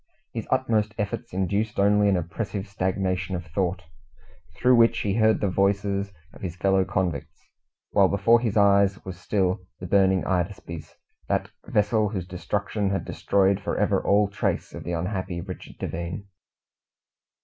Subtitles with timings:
[0.33, 3.83] His utmost efforts induced only an oppressive stagnation of thought,
[4.55, 7.45] through which he heard the voices of his fellow convicts;
[7.91, 10.95] while before his eyes was still the burning Hydaspes
[11.27, 16.25] that vessel whose destruction had destroyed for ever all trace of the unhappy Richard Devine.